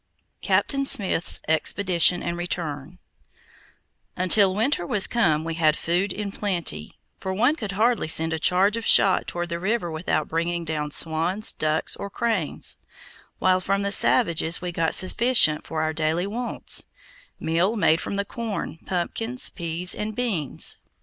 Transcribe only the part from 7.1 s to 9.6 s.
for one could hardly send a charge of shot toward the